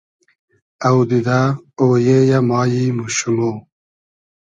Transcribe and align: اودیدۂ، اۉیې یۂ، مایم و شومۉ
اودیدۂ، 0.87 1.39
اۉیې 1.81 2.19
یۂ، 2.29 2.39
مایم 2.49 2.97
و 3.03 3.07
شومۉ 3.15 3.39